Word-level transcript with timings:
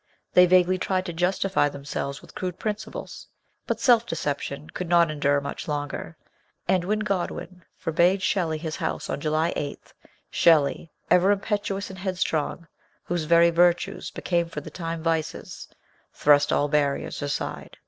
Thej 0.35 0.47
vaguely 0.47 0.79
tried 0.79 1.05
to 1.05 1.13
justify 1.13 1.69
themselves 1.69 2.23
with 2.23 2.33
crude 2.33 2.57
prin 2.57 2.73
ciples. 2.73 3.27
But 3.67 3.79
self 3.79 4.03
deception 4.03 4.71
could 4.71 4.89
not 4.89 5.11
endure 5.11 5.39
much 5.41 5.67
longer; 5.67 6.17
and 6.67 6.83
when 6.83 7.01
Godwin 7.01 7.63
forbade 7.77 8.23
Shelley 8.23 8.57
his 8.57 8.77
house 8.77 9.11
on 9.11 9.21
July 9.21 9.53
8, 9.55 9.93
Shelley, 10.31 10.91
ever 11.11 11.29
impetuous 11.29 11.91
and 11.91 11.99
head 11.99 12.17
strong, 12.17 12.65
whose 13.03 13.25
very 13.25 13.51
virtues 13.51 14.09
became 14.09 14.49
for 14.49 14.61
the 14.61 14.71
time 14.71 15.03
vices, 15.03 15.67
thrust 16.11 16.51
all 16.51 16.67
barriers 16.67 17.21
aside. 17.21 17.77